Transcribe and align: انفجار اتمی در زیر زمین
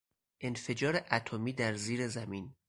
انفجار 0.41 1.05
اتمی 1.11 1.53
در 1.53 1.75
زیر 1.75 2.07
زمین 2.07 2.55